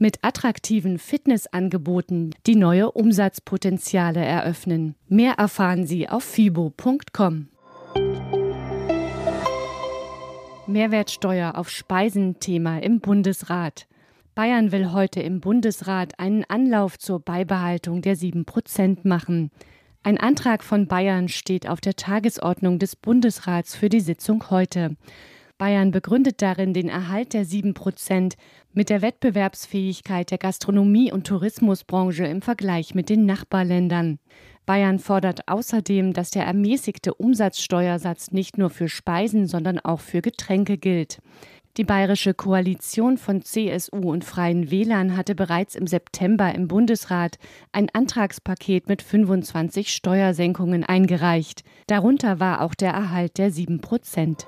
[0.00, 4.94] mit attraktiven Fitnessangeboten, die neue Umsatzpotenziale eröffnen.
[5.08, 7.48] Mehr erfahren Sie auf fibo.com.
[10.66, 13.86] Mehrwertsteuer auf Speisen Thema im Bundesrat.
[14.34, 19.50] Bayern will heute im Bundesrat einen Anlauf zur Beibehaltung der 7 Prozent machen.
[20.04, 24.96] Ein Antrag von Bayern steht auf der Tagesordnung des Bundesrats für die Sitzung heute.
[25.58, 28.36] Bayern begründet darin den Erhalt der 7 Prozent
[28.72, 34.20] mit der Wettbewerbsfähigkeit der Gastronomie- und Tourismusbranche im Vergleich mit den Nachbarländern.
[34.66, 40.78] Bayern fordert außerdem, dass der ermäßigte Umsatzsteuersatz nicht nur für Speisen, sondern auch für Getränke
[40.78, 41.18] gilt.
[41.76, 47.38] Die bayerische Koalition von CSU und Freien Wählern hatte bereits im September im Bundesrat
[47.72, 51.62] ein Antragspaket mit 25 Steuersenkungen eingereicht.
[51.86, 54.46] Darunter war auch der Erhalt der 7 Prozent.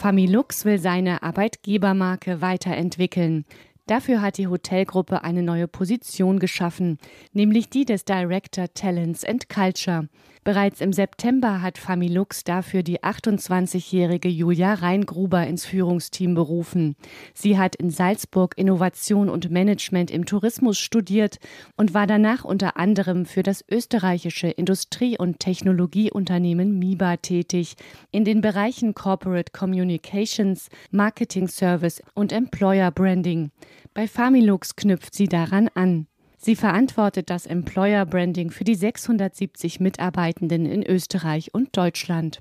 [0.00, 3.44] Familux will seine Arbeitgebermarke weiterentwickeln.
[3.86, 6.96] Dafür hat die Hotelgruppe eine neue Position geschaffen,
[7.34, 10.08] nämlich die des Director Talents and Culture.
[10.42, 16.96] Bereits im September hat Familux dafür die 28-jährige Julia Reingruber ins Führungsteam berufen.
[17.34, 21.38] Sie hat in Salzburg Innovation und Management im Tourismus studiert
[21.76, 27.74] und war danach unter anderem für das österreichische Industrie- und Technologieunternehmen MIBA tätig,
[28.10, 33.50] in den Bereichen Corporate Communications, Marketing Service und Employer Branding.
[33.92, 36.06] Bei Familux knüpft sie daran an.
[36.42, 42.40] Sie verantwortet das Employer Branding für die 670 Mitarbeitenden in Österreich und Deutschland.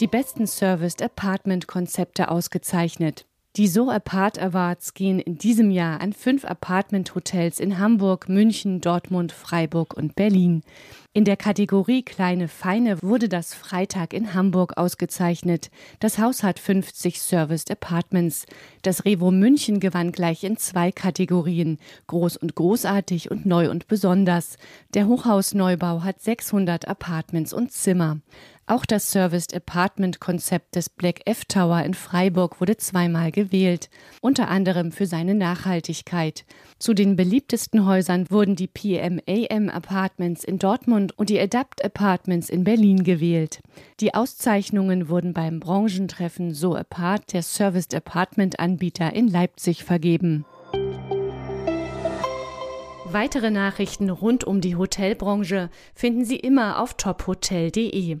[0.00, 3.26] Die besten Serviced Apartment Konzepte ausgezeichnet.
[3.56, 9.30] Die So Apart Awards gehen in diesem Jahr an fünf Apartment-Hotels in Hamburg, München, Dortmund,
[9.30, 10.62] Freiburg und Berlin.
[11.12, 15.70] In der Kategorie Kleine Feine wurde das Freitag in Hamburg ausgezeichnet.
[16.00, 18.46] Das Haus hat 50 Serviced Apartments.
[18.80, 21.76] Das Revo München gewann gleich in zwei Kategorien,
[22.06, 24.56] Groß und Großartig und Neu und Besonders.
[24.94, 28.20] Der Hochhausneubau hat 600 Apartments und Zimmer.
[28.72, 33.90] Auch das Serviced Apartment Konzept des Black F Tower in Freiburg wurde zweimal gewählt,
[34.22, 36.46] unter anderem für seine Nachhaltigkeit.
[36.78, 42.64] Zu den beliebtesten Häusern wurden die PMAM Apartments in Dortmund und die Adapt Apartments in
[42.64, 43.60] Berlin gewählt.
[44.00, 50.46] Die Auszeichnungen wurden beim Branchentreffen So Apart der Serviced Apartment Anbieter in Leipzig vergeben.
[53.04, 58.20] Weitere Nachrichten rund um die Hotelbranche finden Sie immer auf tophotel.de.